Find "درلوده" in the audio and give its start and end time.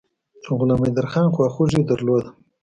1.89-2.29